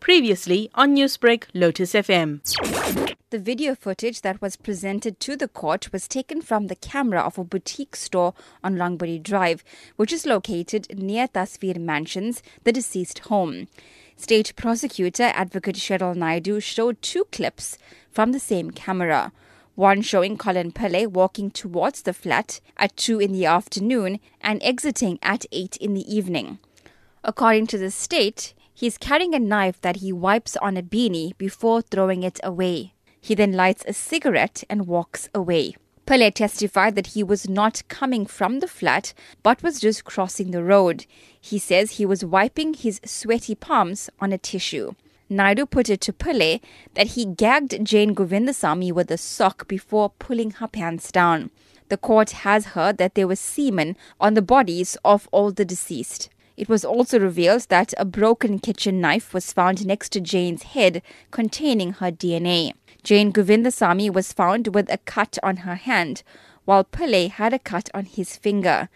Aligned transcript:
Previously 0.00 0.70
on 0.74 0.94
Newsbreak, 0.94 1.44
Lotus 1.54 1.92
FM. 1.92 2.40
The 3.30 3.38
video 3.38 3.74
footage 3.74 4.22
that 4.22 4.42
was 4.42 4.56
presented 4.56 5.20
to 5.20 5.36
the 5.36 5.46
court 5.46 5.92
was 5.92 6.08
taken 6.08 6.42
from 6.42 6.66
the 6.66 6.74
camera 6.74 7.20
of 7.20 7.38
a 7.38 7.44
boutique 7.44 7.94
store 7.94 8.34
on 8.64 8.76
Longbury 8.76 9.22
Drive, 9.22 9.62
which 9.96 10.12
is 10.12 10.26
located 10.26 10.98
near 10.98 11.28
Tasveer 11.28 11.78
Mansions, 11.78 12.42
the 12.64 12.72
deceased 12.72 13.20
home. 13.20 13.68
State 14.16 14.54
prosecutor 14.56 15.30
Advocate 15.34 15.76
Cheryl 15.76 16.16
Naidu 16.16 16.60
showed 16.60 17.00
two 17.02 17.24
clips 17.30 17.78
from 18.10 18.32
the 18.32 18.40
same 18.40 18.70
camera. 18.70 19.32
One 19.76 20.02
showing 20.02 20.36
Colin 20.36 20.72
Pillay 20.72 21.06
walking 21.06 21.50
towards 21.50 22.02
the 22.02 22.12
flat 22.12 22.60
at 22.76 22.96
2 22.96 23.20
in 23.20 23.32
the 23.32 23.46
afternoon 23.46 24.18
and 24.40 24.62
exiting 24.62 25.18
at 25.22 25.46
8 25.52 25.76
in 25.76 25.94
the 25.94 26.12
evening. 26.12 26.58
According 27.22 27.68
to 27.68 27.78
the 27.78 27.90
state, 27.90 28.54
he's 28.80 28.96
carrying 28.96 29.34
a 29.34 29.38
knife 29.38 29.78
that 29.82 29.96
he 29.96 30.10
wipes 30.10 30.56
on 30.56 30.74
a 30.74 30.82
beanie 30.82 31.36
before 31.36 31.82
throwing 31.82 32.22
it 32.22 32.40
away. 32.42 32.94
He 33.20 33.34
then 33.34 33.52
lights 33.52 33.84
a 33.86 33.92
cigarette 33.92 34.64
and 34.70 34.86
walks 34.86 35.28
away. 35.34 35.76
Pillay 36.06 36.32
testified 36.32 36.94
that 36.94 37.08
he 37.08 37.22
was 37.22 37.46
not 37.46 37.82
coming 37.88 38.24
from 38.24 38.60
the 38.60 38.66
flat 38.66 39.12
but 39.42 39.62
was 39.62 39.80
just 39.80 40.04
crossing 40.04 40.50
the 40.50 40.64
road. 40.64 41.04
He 41.38 41.58
says 41.58 41.92
he 41.92 42.06
was 42.06 42.24
wiping 42.24 42.72
his 42.72 43.02
sweaty 43.04 43.54
palms 43.54 44.08
on 44.18 44.32
a 44.32 44.38
tissue. 44.38 44.94
Naidu 45.28 45.66
put 45.66 45.90
it 45.90 46.00
to 46.00 46.12
Pillay 46.14 46.62
that 46.94 47.08
he 47.08 47.26
gagged 47.26 47.84
Jane 47.84 48.14
Govindsamy 48.14 48.92
with 48.94 49.10
a 49.10 49.18
sock 49.18 49.68
before 49.68 50.08
pulling 50.18 50.52
her 50.52 50.66
pants 50.66 51.12
down. 51.12 51.50
The 51.90 51.98
court 51.98 52.30
has 52.30 52.72
heard 52.74 52.96
that 52.96 53.14
there 53.14 53.28
was 53.28 53.40
semen 53.40 53.98
on 54.18 54.32
the 54.32 54.42
bodies 54.42 54.96
of 55.04 55.28
all 55.32 55.52
the 55.52 55.66
deceased. 55.66 56.30
It 56.56 56.68
was 56.68 56.84
also 56.84 57.18
revealed 57.18 57.66
that 57.68 57.94
a 57.96 58.04
broken 58.04 58.58
kitchen 58.58 59.00
knife 59.00 59.32
was 59.32 59.52
found 59.52 59.86
next 59.86 60.10
to 60.10 60.20
Jane's 60.20 60.62
head 60.62 61.02
containing 61.30 61.94
her 61.94 62.10
DNA. 62.10 62.72
Jane 63.02 63.32
Govindsamy 63.32 64.12
was 64.12 64.32
found 64.32 64.74
with 64.74 64.92
a 64.92 64.98
cut 64.98 65.38
on 65.42 65.58
her 65.58 65.76
hand, 65.76 66.22
while 66.64 66.84
Pillay 66.84 67.30
had 67.30 67.54
a 67.54 67.58
cut 67.58 67.88
on 67.94 68.04
his 68.04 68.36
finger. 68.36 68.88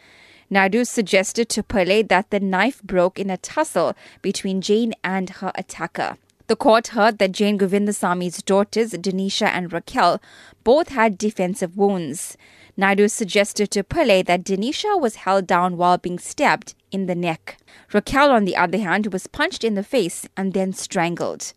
Naidu 0.50 0.84
suggested 0.84 1.48
to 1.48 1.62
Pillay 1.62 2.06
that 2.08 2.30
the 2.30 2.41
knife 2.41 2.83
broke 2.83 3.19
in 3.19 3.30
a 3.30 3.38
tussle 3.38 3.94
between 4.20 4.61
Jane 4.61 4.92
and 5.02 5.30
her 5.30 5.52
attacker. 5.55 6.16
The 6.46 6.56
court 6.56 6.89
heard 6.89 7.18
that 7.18 7.33
Jane 7.33 7.58
Govindsamy's 7.58 8.42
daughters, 8.42 8.92
Denisha 8.92 9.46
and 9.46 9.72
Raquel, 9.72 10.20
both 10.62 10.91
had 10.91 11.16
defensive 11.16 11.77
wounds. 11.77 12.36
Naidu 12.77 13.08
suggested 13.08 13.70
to 13.70 13.84
Pillay 13.84 14.25
that 14.25 14.42
Denisha 14.42 14.98
was 15.00 15.17
held 15.17 15.47
down 15.47 15.77
while 15.77 15.97
being 15.97 16.19
stabbed 16.19 16.75
in 16.91 17.06
the 17.06 17.14
neck. 17.14 17.56
Raquel, 17.92 18.30
on 18.30 18.44
the 18.44 18.56
other 18.56 18.78
hand, 18.78 19.12
was 19.12 19.28
punched 19.28 19.62
in 19.62 19.75
the 19.75 19.84
face 19.84 20.27
and 20.36 20.53
then 20.53 20.72
strangled. 20.72 21.52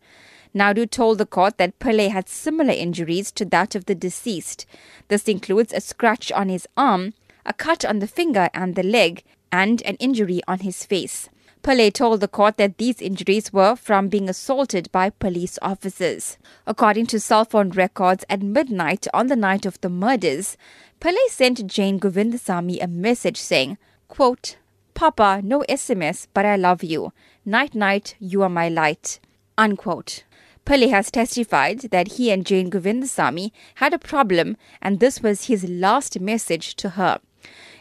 Naidu 0.54 0.86
told 0.86 1.18
the 1.18 1.26
court 1.26 1.58
that 1.58 1.78
Pillay 1.80 2.08
had 2.08 2.28
similar 2.28 2.72
injuries 2.72 3.32
to 3.32 3.44
that 3.46 3.74
of 3.74 3.86
the 3.86 3.94
deceased. 3.94 4.64
This 5.08 5.28
includes 5.28 5.72
a 5.72 5.80
scratch 5.80 6.30
on 6.32 6.48
his 6.48 6.68
arm, 6.76 7.14
a 7.44 7.52
cut 7.52 7.84
on 7.84 7.98
the 7.98 8.06
finger 8.06 8.48
and 8.54 8.74
the 8.74 8.82
leg, 8.82 9.24
and 9.50 9.82
an 9.82 9.96
injury 9.96 10.40
on 10.46 10.60
his 10.60 10.84
face. 10.84 11.28
Pillay 11.62 11.92
told 11.92 12.20
the 12.20 12.28
court 12.28 12.56
that 12.56 12.78
these 12.78 13.02
injuries 13.02 13.52
were 13.52 13.76
from 13.76 14.08
being 14.08 14.28
assaulted 14.28 14.90
by 14.92 15.10
police 15.10 15.58
officers. 15.60 16.38
According 16.66 17.06
to 17.06 17.20
cell 17.20 17.44
phone 17.44 17.70
records, 17.70 18.24
at 18.28 18.42
midnight 18.42 19.06
on 19.12 19.26
the 19.26 19.36
night 19.36 19.66
of 19.66 19.80
the 19.80 19.88
murders, 19.88 20.56
Pillay 21.00 21.28
sent 21.28 21.66
Jane 21.66 21.98
Govindsamy 21.98 22.82
a 22.82 22.86
message 22.86 23.36
saying, 23.36 23.78
quote, 24.08 24.56
Papa, 24.94 25.40
no 25.44 25.64
SMS, 25.68 26.26
but 26.32 26.44
I 26.44 26.56
love 26.56 26.82
you. 26.82 27.12
Night 27.44 27.74
night, 27.74 28.16
you 28.18 28.42
are 28.42 28.48
my 28.48 28.68
light. 28.68 29.20
Unquote. 29.56 30.24
Pillay 30.64 30.90
has 30.90 31.10
testified 31.10 31.80
that 31.92 32.12
he 32.12 32.30
and 32.30 32.44
Jane 32.44 32.70
Govindsamy 32.70 33.52
had 33.76 33.94
a 33.94 33.98
problem 33.98 34.56
and 34.82 35.00
this 35.00 35.22
was 35.22 35.46
his 35.46 35.68
last 35.68 36.20
message 36.20 36.74
to 36.76 36.90
her. 36.90 37.20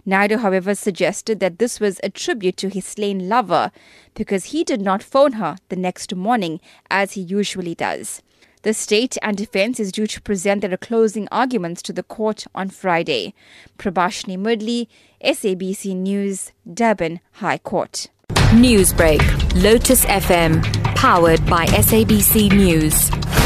Naidu, 0.07 0.37
however, 0.37 0.73
suggested 0.73 1.41
that 1.41 1.59
this 1.59 1.81
was 1.81 1.99
a 2.01 2.09
tribute 2.09 2.55
to 2.57 2.69
his 2.69 2.85
slain 2.85 3.27
lover 3.27 3.71
because 4.13 4.45
he 4.45 4.63
did 4.63 4.81
not 4.81 5.03
phone 5.03 5.33
her 5.33 5.57
the 5.67 5.75
next 5.75 6.15
morning 6.15 6.61
as 6.89 7.11
he 7.11 7.21
usually 7.21 7.75
does. 7.75 8.21
The 8.63 8.73
state 8.73 9.17
and 9.21 9.35
defense 9.37 9.81
is 9.81 9.91
due 9.91 10.07
to 10.07 10.21
present 10.21 10.61
their 10.61 10.77
closing 10.77 11.27
arguments 11.29 11.81
to 11.83 11.93
the 11.93 12.03
court 12.03 12.47
on 12.55 12.69
Friday. 12.69 13.33
Prabashini 13.77 14.37
Moodley, 14.37 14.87
SABC 15.21 15.93
News, 15.93 16.53
Durban 16.73 17.19
High 17.33 17.57
Court. 17.57 18.07
Newsbreak, 18.51 19.21
Lotus 19.61 20.05
FM, 20.05 20.63
powered 20.95 21.45
by 21.47 21.65
SABC 21.65 22.53
News. 22.53 23.36